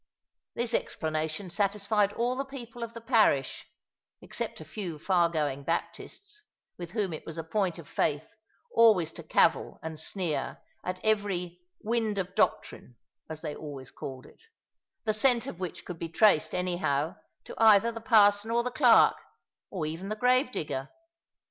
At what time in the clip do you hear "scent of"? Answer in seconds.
15.13-15.59